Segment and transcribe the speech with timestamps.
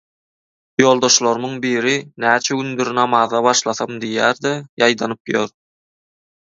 [0.83, 1.93] Ýoldaşlarymyň biri
[2.25, 5.53] näçe gündir namaza başlasam diýýär-de ýaýdanyp ýör.